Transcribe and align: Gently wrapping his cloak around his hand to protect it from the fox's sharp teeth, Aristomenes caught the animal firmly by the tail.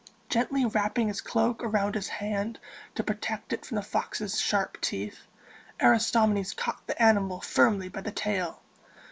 Gently 0.29 0.65
wrapping 0.65 1.09
his 1.09 1.21
cloak 1.21 1.63
around 1.63 1.93
his 1.93 2.07
hand 2.07 2.57
to 2.95 3.03
protect 3.03 3.53
it 3.53 3.67
from 3.67 3.75
the 3.75 3.83
fox's 3.83 4.39
sharp 4.41 4.81
teeth, 4.81 5.27
Aristomenes 5.79 6.55
caught 6.55 6.87
the 6.87 6.99
animal 6.99 7.39
firmly 7.39 7.87
by 7.87 8.01
the 8.01 8.09
tail. 8.11 8.63